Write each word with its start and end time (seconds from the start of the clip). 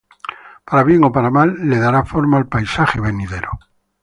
Para 0.67 0.83
bien 0.89 1.03
o 1.03 1.11
para 1.15 1.29
mal, 1.37 1.49
le 1.69 1.77
dará 1.77 2.03
forma 2.05 2.37
al 2.39 2.47
paisaje 2.47 2.99
venidero. 2.99 3.51